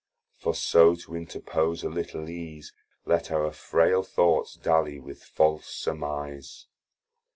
[0.39, 2.73] For so to interpose a little ease,
[3.05, 6.65] Let our frail thoughts dally with false surmise.